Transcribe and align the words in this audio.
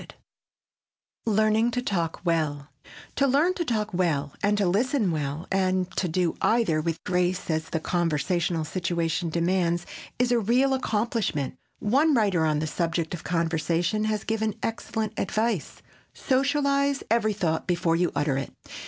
[Sidenote: 0.01 0.15
LEARNING 1.27 1.69
TO 1.69 1.81
TALK 1.83 2.21
WELL] 2.25 2.69
To 3.17 3.27
learn 3.27 3.53
to 3.53 3.63
talk 3.63 3.93
well 3.93 4.33
and 4.41 4.57
to 4.57 4.65
listen 4.67 5.11
well 5.11 5.47
and 5.51 5.91
to 5.95 6.07
do 6.07 6.35
either 6.41 6.81
with 6.81 7.03
grace 7.03 7.51
as 7.51 7.69
the 7.69 7.79
conversational 7.79 8.63
situation 8.65 9.29
demands 9.29 9.85
is 10.17 10.31
a 10.31 10.39
real 10.39 10.73
accomplishment. 10.73 11.55
One 11.77 12.15
writer 12.15 12.47
on 12.47 12.57
the 12.57 12.65
subject 12.65 13.13
of 13.13 13.23
conversation 13.23 14.05
has 14.05 14.23
given 14.23 14.55
excellent 14.63 15.13
advice: 15.19 15.83
"Socialize 16.15 17.03
every 17.11 17.33
thought 17.33 17.67
before 17.67 17.95
you 17.95 18.11
utter 18.15 18.37
it." 18.39 18.51